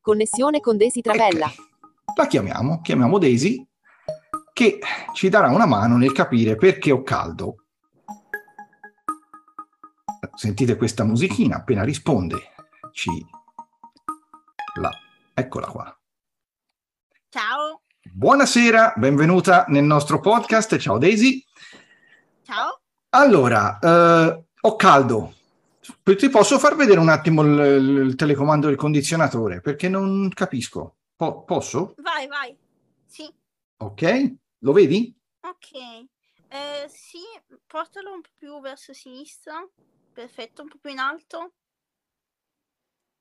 [0.00, 1.46] Connessione con Desi Trapella.
[1.46, 2.14] Okay.
[2.14, 3.66] La chiamiamo, chiamiamo Daisy,
[4.52, 4.78] che
[5.12, 7.64] ci darà una mano nel capire perché ho caldo.
[10.36, 12.36] Sentite questa musichina, appena risponde,
[12.92, 13.10] ci...
[14.74, 15.00] La...
[15.38, 16.00] Eccola qua.
[17.28, 17.82] Ciao.
[18.10, 20.78] Buonasera, benvenuta nel nostro podcast.
[20.78, 21.44] Ciao Daisy.
[22.42, 22.80] Ciao.
[23.10, 25.34] Allora, eh, ho caldo,
[26.02, 30.96] ti posso far vedere un attimo il, il telecomando del condizionatore perché non capisco.
[31.14, 31.92] Po- posso?
[31.98, 32.56] Vai, vai.
[33.04, 33.30] Sì.
[33.76, 35.14] Ok, lo vedi?
[35.40, 35.74] Ok.
[36.48, 37.20] Eh, sì,
[37.66, 39.62] portalo un po' più verso sinistra.
[40.14, 41.52] Perfetto, un po' più in alto.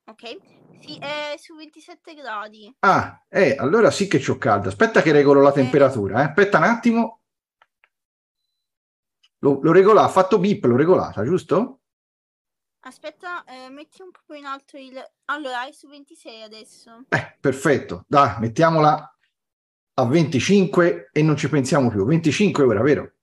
[0.08, 0.38] Ok.
[0.80, 2.74] Sì, è su 27 gradi.
[2.80, 4.68] Ah, eh, allora sì che c'ho caldo.
[4.70, 6.22] Aspetta che regolo la temperatura.
[6.22, 6.26] Eh.
[6.26, 7.22] Aspetta un attimo.
[9.40, 11.82] Lo, lo regola, ha fatto bip, l'ho regolata, giusto?
[12.82, 14.94] Aspetta, eh, metti un po' in alto il...
[15.26, 17.06] Allora, è su 26 adesso.
[17.10, 18.06] Eh, perfetto.
[18.08, 19.18] Dai, mettiamola
[19.98, 22.06] a 25 e non ci pensiamo più.
[22.06, 23.14] 25 ora, vero?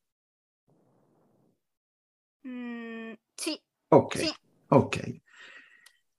[2.46, 3.60] Mm, sì.
[3.88, 4.34] Ok, sì.
[4.68, 5.21] ok.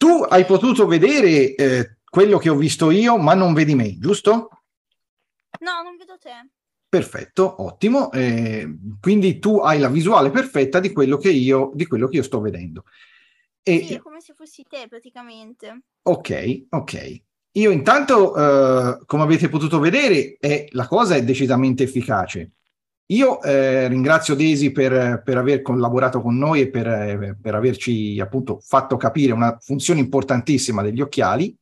[0.03, 4.49] Tu hai potuto vedere eh, quello che ho visto io, ma non vedi me, giusto?
[5.61, 6.49] No, non vedo te.
[6.89, 8.11] Perfetto, ottimo.
[8.11, 8.67] Eh,
[8.99, 12.41] quindi tu hai la visuale perfetta di quello che io, di quello che io sto
[12.41, 12.83] vedendo.
[13.63, 13.85] E...
[13.85, 15.83] Sì, è come se fossi te praticamente.
[16.01, 17.21] Ok, ok.
[17.51, 22.51] Io intanto, eh, come avete potuto vedere, è, la cosa è decisamente efficace.
[23.07, 28.19] Io eh, ringrazio Desi per, per, aver collaborato con noi e per, eh, per, averci
[28.19, 31.55] appunto fatto capire una funzione importantissima degli occhiali.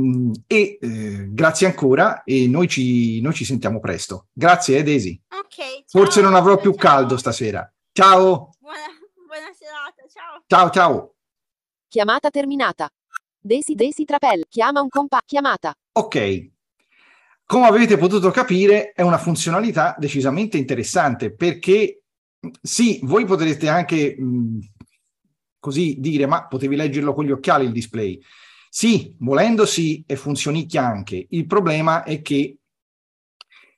[0.00, 4.28] Mm, e eh, grazie ancora e noi ci, noi ci, sentiamo presto.
[4.32, 5.20] Grazie, eh, Desi.
[5.28, 5.56] Ok.
[5.56, 6.80] Ciao, Forse non avrò più ciao.
[6.80, 7.70] caldo stasera.
[7.92, 8.50] Ciao.
[8.58, 8.78] Buona,
[9.26, 10.42] buona serata, ciao.
[10.46, 11.14] Ciao, ciao.
[11.88, 12.88] Chiamata terminata.
[13.38, 15.72] Desi Desi Trapel, chiama un compa, chiamata.
[15.92, 16.54] Ok.
[17.46, 22.02] Come avete potuto capire, è una funzionalità decisamente interessante perché
[22.60, 24.58] sì, voi potrete anche mh,
[25.60, 28.20] così dire, ma potevi leggerlo con gli occhiali il display.
[28.68, 31.24] Sì, volendo sì, e funzionicchia anche.
[31.30, 32.58] Il problema è che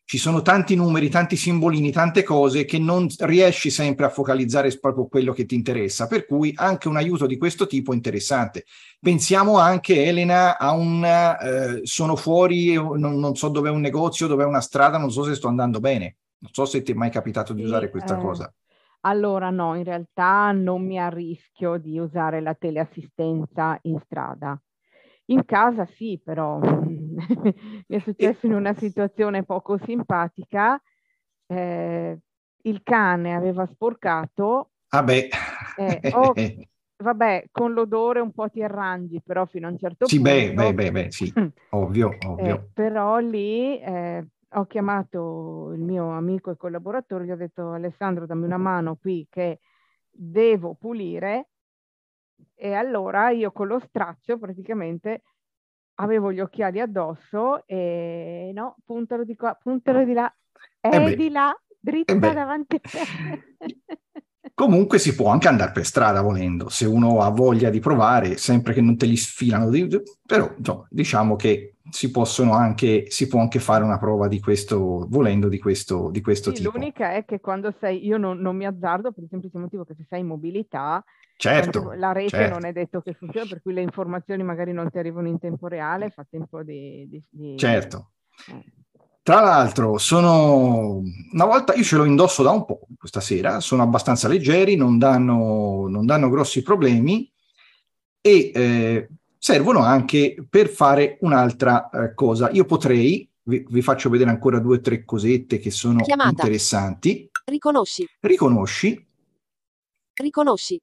[0.08, 5.06] ci sono tanti numeri, tanti simbolini, tante cose che non riesci sempre a focalizzare proprio
[5.06, 8.64] quello che ti interessa, per cui anche un aiuto di questo tipo è interessante.
[8.98, 14.26] Pensiamo anche, Elena, a un eh, sono fuori, non, non so dove è un negozio,
[14.26, 16.16] dove è una strada, non so se sto andando bene.
[16.38, 18.50] Non so se ti è mai capitato di usare questa eh, cosa.
[19.00, 24.58] Allora no, in realtà non mi arrischio di usare la teleassistenza in strada.
[25.30, 30.80] In casa sì, però mi è successo in una situazione poco simpatica.
[31.46, 32.18] Eh,
[32.62, 34.70] il cane aveva sporcato.
[34.88, 35.28] Vabbè.
[35.76, 36.32] Eh, oh,
[36.96, 40.38] vabbè, con l'odore un po' ti arrangi, però fino a un certo sì, punto.
[40.38, 41.32] Sì, beh, beh, beh, sì,
[41.70, 42.54] ovvio, ovvio.
[42.54, 48.24] Eh, però lì eh, ho chiamato il mio amico e collaboratore, gli ho detto Alessandro
[48.24, 49.60] dammi una mano qui che
[50.10, 51.48] devo pulire
[52.55, 55.22] e allora io con lo straccio praticamente
[56.01, 60.33] avevo gli occhiali addosso e no, puntalo di qua, puntalo di là,
[60.81, 62.98] è eh di là, dritta eh davanti a te.
[64.59, 68.74] Comunque si può anche andare per strada volendo, se uno ha voglia di provare, sempre
[68.74, 69.70] che non te li sfilano,
[70.27, 75.07] però insomma, diciamo che si possono anche, si può anche fare una prova di questo,
[75.09, 76.70] volendo di questo, di questo sì, tipo.
[76.72, 79.94] L'unica è che quando sei, io non, non mi azzardo per il semplice motivo che
[79.96, 81.03] se sei in mobilità,
[81.37, 82.55] certo, la rete certo.
[82.55, 85.66] non è detto che funziona, per cui le informazioni magari non ti arrivano in tempo
[85.68, 87.07] reale, fa tempo di...
[87.09, 87.57] di, di...
[87.57, 88.11] Certo.
[88.48, 88.77] Eh.
[89.29, 93.83] Tra l'altro, sono una volta io ce l'ho indosso da un po' questa sera, sono
[93.83, 97.31] abbastanza leggeri, non danno, non danno grossi problemi
[98.22, 102.51] e eh, servono anche per fare un'altra eh, cosa.
[102.51, 106.31] Io potrei, vi, vi, faccio vedere ancora due o tre cosette che sono Chiamata.
[106.31, 107.31] interessanti.
[107.44, 108.07] Riconosci.
[108.20, 109.07] Riconosci.
[110.14, 110.81] Riconosci.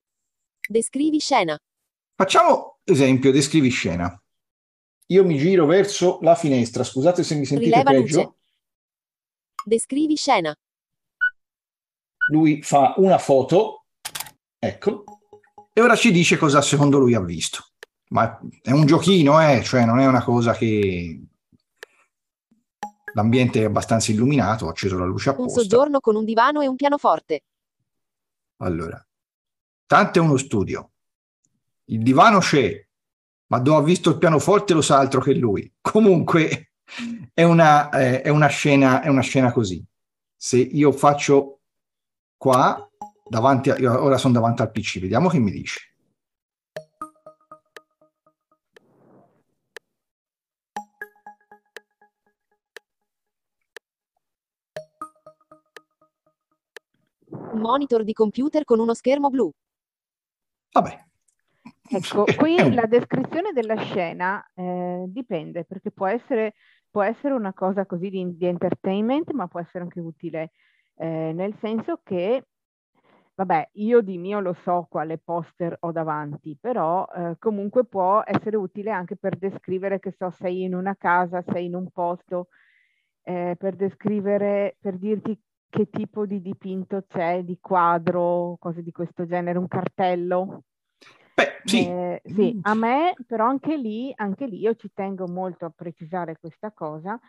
[0.67, 1.57] Descrivi scena.
[2.15, 4.19] Facciamo esempio, descrivi scena.
[5.07, 8.21] Io mi giro verso la finestra, scusate se mi sentite Rileva peggio.
[8.21, 8.33] Luce.
[9.65, 10.55] Descrivi scena.
[12.31, 13.85] Lui fa una foto,
[14.57, 15.03] ecco,
[15.71, 17.74] e ora ci dice cosa secondo lui ha visto.
[18.09, 21.19] Ma è un giochino, eh, cioè non è una cosa che
[23.13, 25.61] l'ambiente è abbastanza illuminato, ho acceso la luce Un apposta.
[25.61, 27.43] soggiorno con un divano e un pianoforte.
[28.57, 29.03] Allora,
[29.85, 30.91] tanto è uno studio.
[31.85, 32.85] Il divano c'è,
[33.47, 35.71] ma dove ha visto il pianoforte lo sa altro che lui.
[35.81, 36.71] Comunque
[37.33, 39.83] è una, eh, è una scena, è una scena così.
[40.35, 41.61] Se io faccio
[42.37, 42.89] qua,
[43.27, 45.94] davanti a, ora sono davanti al PC, vediamo che mi dice.
[57.55, 59.51] Monitor di computer con uno schermo blu.
[60.71, 61.05] Vabbè.
[61.87, 66.53] Ecco, qui la descrizione della scena eh, dipende perché può essere,
[66.89, 70.51] può essere una cosa così di, di entertainment, ma può essere anche utile,
[70.95, 72.45] eh, nel senso che,
[73.35, 78.57] vabbè, io di mio lo so quale poster ho davanti, però eh, comunque può essere
[78.57, 82.47] utile anche per descrivere che so, sei in una casa, sei in un posto,
[83.23, 85.39] eh, per descrivere, per dirti
[85.75, 90.63] che tipo di dipinto c'è, di quadro, cose di questo genere, un cartello.
[91.33, 91.81] Beh, sì.
[91.81, 96.37] Eh, sì, a me però anche lì, anche lì io ci tengo molto a precisare
[96.39, 97.19] questa cosa,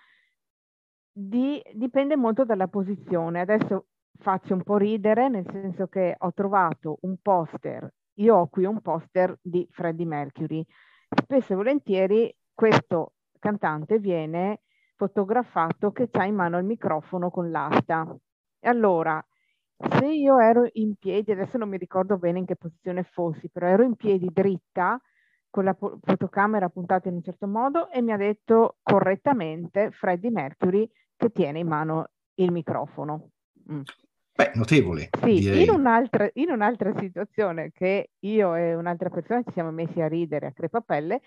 [1.10, 3.40] di- dipende molto dalla posizione.
[3.40, 3.86] Adesso
[4.20, 8.80] faccio un po' ridere, nel senso che ho trovato un poster, io ho qui un
[8.80, 10.64] poster di Freddie Mercury.
[11.20, 14.60] Spesso e volentieri questo cantante viene
[14.94, 18.16] fotografato che ha in mano il microfono con l'asta.
[18.66, 19.24] E allora,
[19.96, 23.68] se io ero in piedi, adesso non mi ricordo bene in che posizione fossi, però
[23.68, 25.00] ero in piedi dritta
[25.48, 30.90] con la fotocamera puntata in un certo modo e mi ha detto correttamente Freddie Mercury
[31.14, 33.28] che tiene in mano il microfono.
[33.70, 33.82] Mm.
[34.34, 39.70] Beh, notevole, Sì, in un'altra, in un'altra situazione che io e un'altra persona ci siamo
[39.70, 41.20] messi a ridere a crepapelle,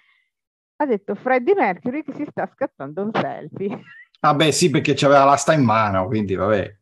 [0.75, 3.81] ha detto Freddie Mercury che si sta scattando un selfie.
[4.19, 6.78] Ah beh, sì, perché c'aveva l'asta in mano, quindi vabbè.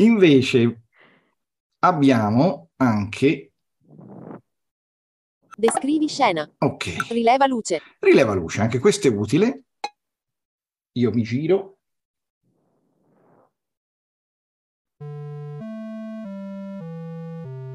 [0.00, 0.82] Invece
[1.80, 3.52] abbiamo anche,
[5.56, 6.48] Descrivi scena.
[6.58, 7.80] ok, Rileva luce.
[8.00, 9.64] rileva luce, anche questo è utile.
[10.92, 11.78] Io mi giro.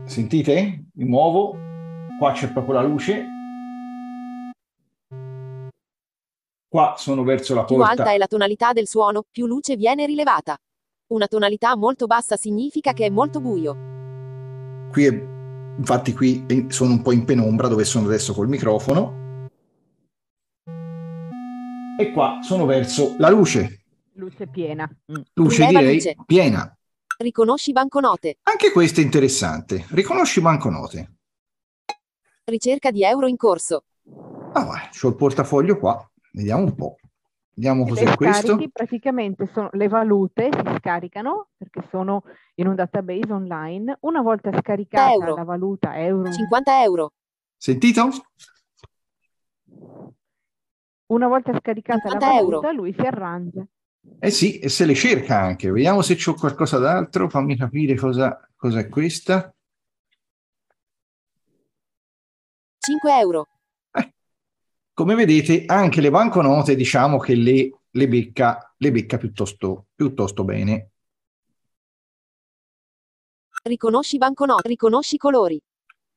[0.06, 0.86] Sentite?
[0.94, 1.58] Mi muovo.
[2.20, 3.26] Qua c'è proprio la luce.
[6.68, 7.92] Qua sono verso la Più porta.
[7.92, 10.58] alta è la tonalità del suono, più luce viene rilevata.
[11.14, 14.88] Una tonalità molto bassa significa che è molto buio.
[14.90, 15.26] Qui è-
[15.78, 19.48] infatti qui sono un po' in penombra dove sono adesso col microfono.
[22.00, 23.84] E qua sono verso la luce.
[24.14, 24.90] Luce piena.
[25.12, 25.22] Mm.
[25.34, 26.16] Luce Rileva direi luce.
[26.26, 26.78] piena.
[27.18, 28.38] Riconosci banconote.
[28.42, 29.86] Anche questo è interessante.
[29.92, 31.12] Riconosci banconote.
[32.46, 33.84] Ricerca di euro in corso.
[34.54, 36.10] Ah, vai, c'ho il portafoglio qua.
[36.32, 36.96] Vediamo un po'.
[37.56, 38.58] Vediamo Le cos'è questo.
[38.72, 42.24] praticamente sono le valute, si scaricano perché sono
[42.56, 43.98] in un database online.
[44.02, 45.36] Una volta scaricata Euro.
[45.36, 47.12] la valuta euro, 50 euro.
[47.56, 48.10] Sentito?
[51.08, 52.60] una volta scaricata la 50 euro.
[52.60, 53.64] valuta, lui si arrangia.
[54.20, 55.70] Eh sì, e se le cerca anche.
[55.70, 57.30] Vediamo se c'ho qualcosa d'altro.
[57.30, 59.54] Fammi capire cosa, cosa è questa.
[62.80, 63.48] 5 euro.
[64.94, 70.90] Come vedete, anche le banconote diciamo che le, le becca, le becca piuttosto, piuttosto bene.
[73.64, 74.68] Riconosci banconote.
[74.68, 75.60] Riconosci colori.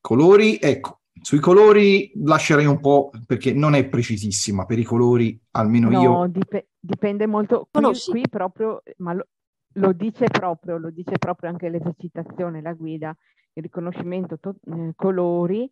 [0.00, 4.66] Colori, ecco, sui colori lascerei un po' perché non è precisissima.
[4.66, 7.60] Per i colori, almeno No, io, dipe- dipende molto.
[7.70, 8.10] Qui, Conosci?
[8.10, 9.26] qui proprio, ma lo,
[9.74, 13.16] lo dice proprio, lo dice proprio anche l'esercitazione, la guida,
[13.54, 15.70] il riconoscimento to- eh, colori.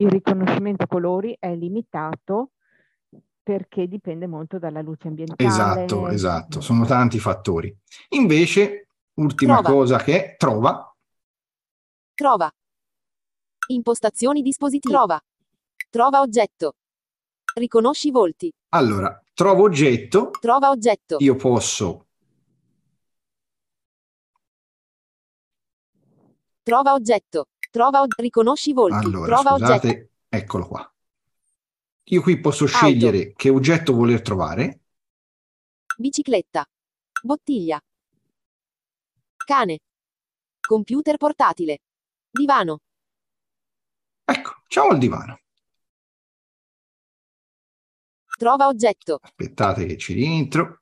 [0.00, 2.52] Il riconoscimento colori è limitato
[3.42, 5.48] perché dipende molto dalla luce ambientale.
[5.48, 7.74] esatto, esatto, sono tanti fattori.
[8.10, 9.70] Invece, ultima Trova.
[9.70, 10.82] cosa che è, trova,
[12.14, 12.52] Trova.
[13.68, 14.92] Impostazioni dispositivi.
[14.92, 15.20] Trova.
[15.88, 16.74] Trova oggetto.
[17.54, 18.52] Riconosci volti.
[18.70, 21.16] allora, trovo oggetto, Trova oggetto.
[21.18, 22.06] io posso
[26.62, 27.46] Trova oggetto.
[27.70, 29.06] Trova riconosci volti.
[29.06, 29.72] Allora, Trova oggetto.
[29.72, 30.92] scusate, eccolo qua.
[32.10, 34.80] Io qui posso scegliere che oggetto voler trovare.
[35.98, 36.64] Bicicletta.
[37.22, 37.78] Bottiglia.
[39.36, 39.78] Cane.
[40.60, 41.80] Computer portatile.
[42.30, 42.78] Divano.
[44.24, 45.40] Ecco, ciao il divano.
[48.38, 49.18] Trova oggetto.
[49.20, 50.80] Aspettate che ci rientro.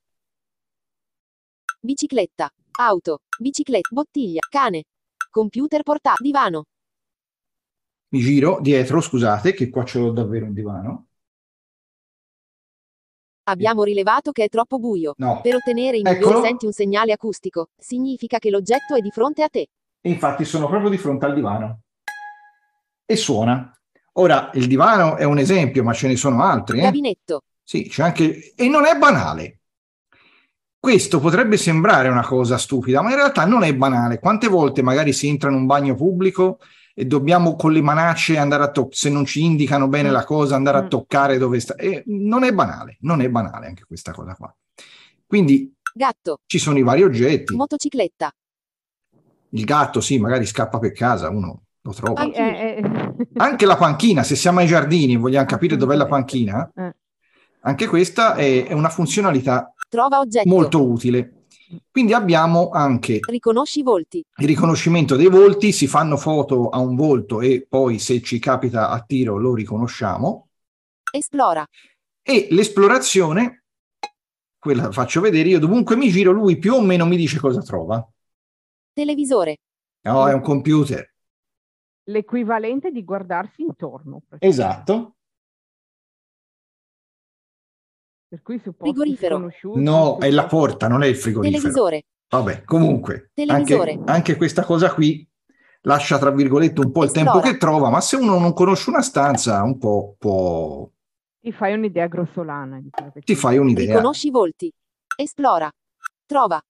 [1.80, 2.52] Bicicletta.
[2.78, 3.20] Auto.
[3.38, 3.88] Bicicletta.
[3.90, 4.40] Bottiglia.
[4.48, 4.84] Cane.
[5.30, 6.28] Computer portatile.
[6.28, 6.66] Divano.
[8.16, 11.06] Mi giro dietro, scusate, che qua ce l'ho davvero un divano.
[13.48, 15.14] Abbiamo rilevato che è troppo buio.
[15.18, 15.40] No.
[15.40, 16.42] Per ottenere i Eccolo.
[16.42, 17.68] senti un segnale acustico.
[17.76, 19.68] Significa che l'oggetto è di fronte a te.
[20.00, 21.82] E infatti sono proprio di fronte al divano.
[23.04, 23.70] E suona.
[24.14, 26.78] Ora, il divano è un esempio, ma ce ne sono altri.
[26.78, 26.82] Eh?
[26.82, 27.42] Gabinetto.
[27.62, 28.54] Sì, c'è anche...
[28.56, 29.60] E non è banale.
[30.80, 34.18] Questo potrebbe sembrare una cosa stupida, ma in realtà non è banale.
[34.18, 36.58] Quante volte magari si entra in un bagno pubblico
[36.98, 40.56] e dobbiamo con le manacce andare a toccare, se non ci indicano bene la cosa,
[40.56, 40.88] andare a Mm.
[40.88, 41.74] toccare dove sta.
[41.74, 44.54] E non è banale, non è banale anche questa cosa qua.
[45.26, 46.40] Quindi Gatto.
[46.46, 47.54] ci sono i vari oggetti.
[47.54, 48.32] Motocicletta.
[49.50, 52.22] Il gatto, sì, magari scappa per casa, uno lo trova.
[52.22, 53.28] Sì, eh, eh.
[53.36, 56.94] Anche la panchina, se siamo ai giardini e vogliamo capire dov'è la panchina, Eh.
[57.60, 59.70] anche questa è, è una funzionalità
[60.44, 61.35] molto utile.
[61.90, 64.24] Quindi abbiamo anche Riconosci i volti.
[64.36, 68.90] il riconoscimento dei volti, si fanno foto a un volto e poi se ci capita
[68.90, 70.48] a tiro lo riconosciamo.
[71.10, 71.66] Esplora.
[72.22, 73.64] E l'esplorazione,
[74.58, 77.62] quella la faccio vedere, io dovunque mi giro, lui più o meno mi dice cosa
[77.62, 78.06] trova.
[78.92, 79.58] Televisore.
[80.02, 81.12] No, è un computer.
[82.04, 84.22] L'equivalente di guardarsi intorno.
[84.38, 85.15] Esatto.
[88.42, 89.50] Per cui Frigorifero.
[89.74, 91.60] No, è la porta, non è il frigorifero.
[91.60, 92.04] Televisore.
[92.28, 93.92] Vabbè, comunque, Televisore.
[93.92, 95.26] anche, anche questa cosa qui
[95.82, 97.30] lascia, tra virgolette, un po' il Esplora.
[97.30, 100.88] tempo che trova, ma se uno non conosce una stanza, un po' può...
[101.40, 103.86] Ti fai un'idea grossolana di quello che ti fai un'idea.
[103.94, 104.72] Riconosci i volti.
[105.16, 105.70] Esplora.
[106.26, 106.60] Trova.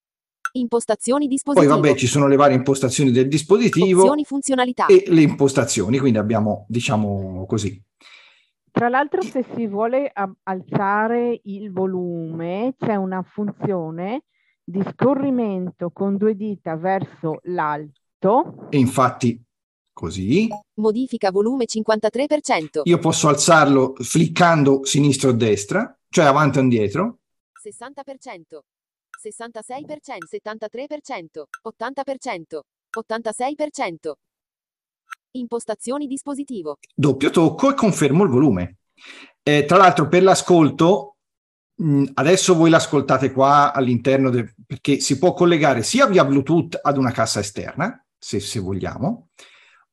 [0.53, 1.75] Impostazioni Poi dispositivo.
[1.75, 4.87] vabbè, ci sono le varie impostazioni del dispositivo Opzioni funzionalità.
[4.87, 7.83] e le impostazioni, quindi abbiamo, diciamo così.
[8.77, 10.13] Tra l'altro, se si vuole
[10.43, 14.25] alzare il volume, c'è una funzione
[14.63, 18.69] di scorrimento con due dita verso l'alto.
[18.69, 19.43] E infatti,
[19.95, 22.83] così, Modifica volume 53%.
[22.83, 27.21] io posso alzarlo fliccando sinistra o destra, cioè avanti o indietro,
[27.59, 28.59] 60%.
[29.19, 30.27] 66%.
[30.29, 31.45] 73%.
[31.63, 32.61] 80%.
[32.91, 34.13] 86%.
[35.39, 36.79] Impostazioni dispositivo.
[36.95, 38.77] doppio tocco e confermo il volume.
[39.43, 41.17] Eh, tra l'altro, per l'ascolto,
[41.77, 46.97] mh, adesso voi l'ascoltate qua all'interno del, perché si può collegare sia via Bluetooth ad
[46.97, 49.29] una cassa esterna, se, se vogliamo,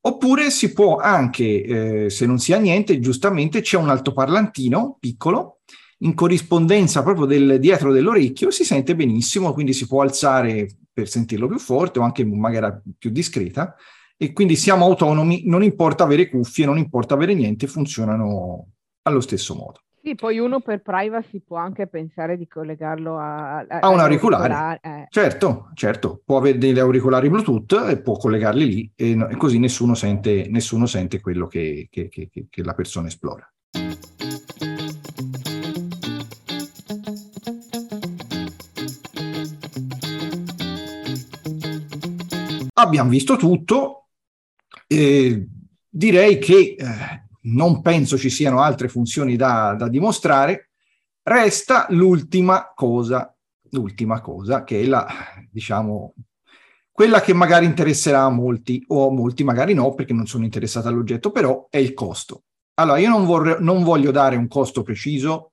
[0.00, 1.62] oppure si può anche,
[2.04, 5.60] eh, se non si ha niente, giustamente c'è un altoparlantino piccolo
[5.98, 11.48] in corrispondenza proprio del dietro dell'orecchio, si sente benissimo, quindi si può alzare per sentirlo
[11.48, 13.74] più forte o anche in maniera più discreta
[14.16, 18.68] e quindi siamo autonomi, non importa avere cuffie, non importa avere niente, funzionano
[19.02, 19.80] allo stesso modo.
[20.04, 24.78] Sì, poi uno per privacy può anche pensare di collegarlo a, a, A un auricolare.
[24.82, 25.06] eh.
[25.08, 29.58] Certo, certo, può avere degli auricolari Bluetooth e può collegarli lì e, no- e così
[29.58, 33.48] nessuno sente, nessuno sente quello che- che- che- che la persona esplora.
[42.76, 44.03] Abbiamo visto tutto,
[44.86, 46.86] direi che eh,
[47.42, 50.70] non penso ci siano altre funzioni da, da dimostrare.
[51.22, 53.34] Resta l'ultima cosa,
[53.70, 55.06] l'ultima cosa che è la,
[55.50, 56.14] diciamo,
[56.92, 60.86] quella che magari interesserà a molti o a molti magari no perché non sono interessati
[60.86, 62.44] all'oggetto, però è il costo.
[62.74, 65.52] Allora, io non, vorrei- non voglio dare un costo preciso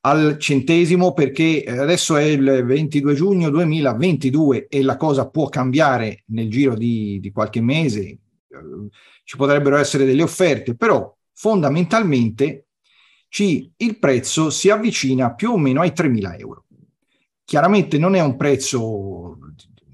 [0.00, 6.48] al centesimo perché adesso è il 22 giugno 2022 e la cosa può cambiare nel
[6.48, 8.18] giro di, di qualche mese,
[9.24, 12.66] ci potrebbero essere delle offerte, però fondamentalmente
[13.28, 16.64] ci- il prezzo si avvicina più o meno ai 3.000 euro.
[17.44, 19.38] Chiaramente non è un prezzo,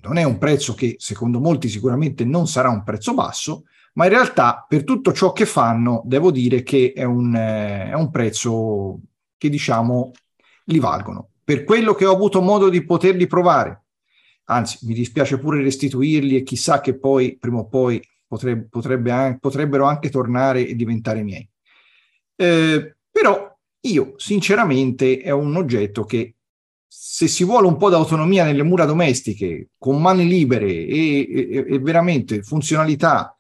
[0.03, 4.11] non è un prezzo che secondo molti sicuramente non sarà un prezzo basso, ma in
[4.11, 9.01] realtà per tutto ciò che fanno devo dire che è un, eh, è un prezzo
[9.37, 10.11] che diciamo
[10.67, 11.31] li valgono.
[11.45, 13.85] Per quello che ho avuto modo di poterli provare,
[14.45, 19.85] anzi mi dispiace pure restituirli e chissà che poi prima o poi potrebbe, potrebbe potrebbero
[19.85, 21.49] anche tornare e diventare miei.
[22.37, 26.37] Eh, però io sinceramente è un oggetto che
[26.87, 31.79] se si vuole un po' d'autonomia nelle mura domestiche, con mani libere e, e- e
[31.81, 33.37] veramente funzionalità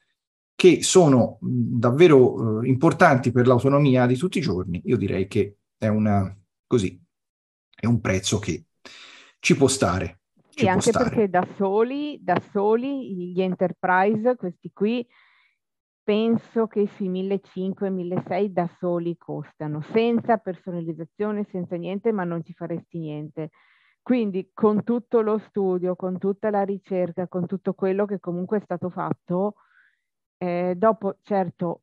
[0.56, 5.88] che sono davvero eh, importanti per l'autonomia di tutti i giorni, io direi che è
[5.88, 7.00] una così,
[7.74, 8.64] è un prezzo che
[9.38, 10.20] ci può stare.
[10.56, 10.94] Sì, può anche stare.
[10.94, 15.06] perché da soli, da soli gli enterprise, questi qui,
[16.02, 22.98] penso che sui 1.500-1.600 da soli costano, senza personalizzazione, senza niente, ma non ci faresti
[22.98, 23.50] niente.
[24.02, 28.62] Quindi con tutto lo studio, con tutta la ricerca, con tutto quello che comunque è
[28.62, 29.54] stato fatto,
[30.38, 31.82] Eh, dopo, certo,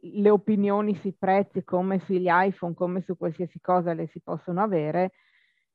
[0.00, 5.12] le opinioni sui prezzi come sugli iPhone, come su qualsiasi cosa le si possono avere,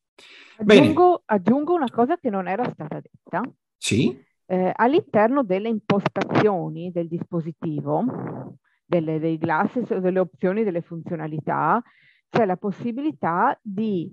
[0.58, 3.42] Aggiungo, aggiungo una cosa che non era stata detta.
[3.78, 4.20] Sì.
[4.46, 11.82] Eh, all'interno delle impostazioni del dispositivo, delle, dei glasses o delle opzioni delle funzionalità,
[12.30, 14.12] c'è la possibilità di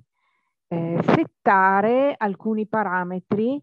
[0.68, 3.60] eh, settare alcuni parametri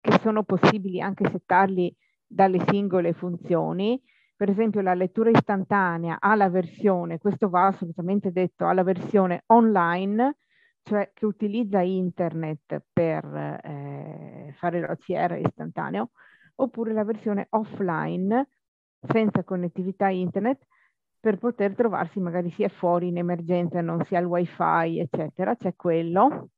[0.00, 1.94] che sono possibili anche settarli
[2.26, 4.00] dalle singole funzioni.
[4.36, 10.38] Per esempio la lettura istantanea ha versione, questo va assolutamente detto, ha la versione online,
[10.82, 13.24] cioè che utilizza internet per
[13.62, 16.10] eh, fare l'OCR istantaneo,
[16.56, 18.48] oppure la versione offline
[19.00, 20.66] senza connettività internet
[21.20, 26.50] per poter trovarsi magari sia fuori in emergenza, non sia il wifi, eccetera, c'è quello.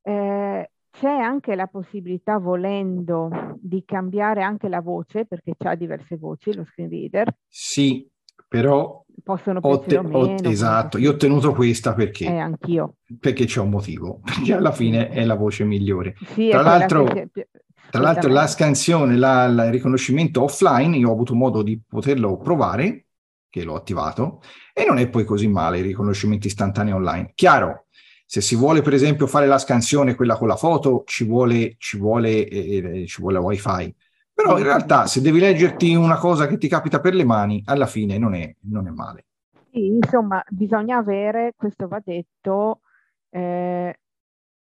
[0.00, 3.28] Eh, c'è anche la possibilità, volendo,
[3.60, 7.34] di cambiare anche la voce, perché c'ha diverse voci, lo screen reader.
[7.48, 8.08] Sì,
[8.46, 10.48] però possono piacere te- o meno.
[10.48, 12.94] esatto, io ho tenuto questa perché, eh, anch'io.
[13.18, 16.14] perché c'è un motivo, perché alla fine è la voce migliore.
[16.34, 17.06] Sì, tra l'altro,
[17.90, 23.06] tra l'altro la scansione, la, il riconoscimento offline, io ho avuto modo di poterlo provare,
[23.50, 24.40] che l'ho attivato,
[24.72, 27.32] e non è poi così male il riconoscimento istantaneo online.
[27.34, 27.83] Chiaro,
[28.24, 31.98] se si vuole, per esempio, fare la scansione, quella con la foto, ci vuole, ci
[31.98, 33.94] vuole, eh, eh ci vuole wifi.
[34.32, 37.86] Però in realtà, se devi leggerti una cosa che ti capita per le mani, alla
[37.86, 39.26] fine non è, non è male.
[39.70, 42.80] Sì, insomma, bisogna avere, questo va detto,
[43.30, 43.96] eh,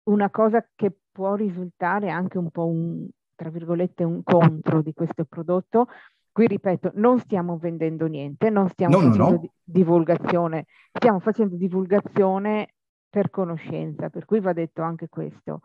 [0.03, 5.23] una cosa che può risultare anche un po' un, tra virgolette, un contro di questo
[5.23, 5.87] prodotto.
[6.29, 9.53] Qui ripeto, non stiamo vendendo niente, non stiamo no, facendo no, no.
[9.63, 12.72] divulgazione, stiamo facendo divulgazione
[13.13, 15.61] per conoscenza, per cui va detto anche questo.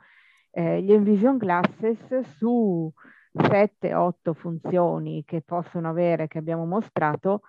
[0.50, 2.92] Eh, gli Envision Glasses su
[3.32, 7.40] 7-8 funzioni che possono avere, che abbiamo mostrato,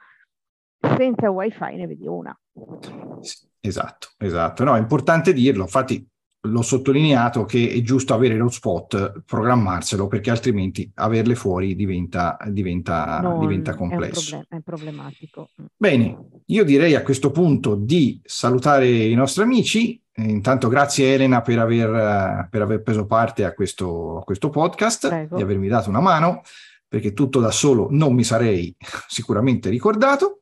[0.96, 2.34] senza wifi ne vedi una.
[3.60, 4.64] Esatto, esatto.
[4.64, 5.64] No, è importante dirlo.
[5.64, 6.08] Infatti
[6.42, 13.20] l'ho sottolineato che è giusto avere lo spot, programmarselo, perché altrimenti averle fuori diventa, diventa,
[13.20, 14.38] non, diventa complesso.
[14.38, 15.50] È, problem- è, problematico.
[15.76, 20.02] Bene, io direi a questo punto di salutare i nostri amici.
[20.20, 25.36] Intanto grazie Elena per aver, per aver preso parte a questo, a questo podcast, Prego.
[25.38, 26.42] di avermi dato una mano,
[26.88, 28.76] perché tutto da solo non mi sarei
[29.08, 30.42] sicuramente ricordato.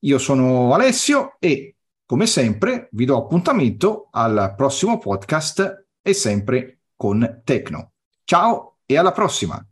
[0.00, 1.74] Io sono Alessio e
[2.10, 7.92] come sempre, vi do appuntamento al prossimo podcast e sempre con Tecno.
[8.24, 9.69] Ciao e alla prossima!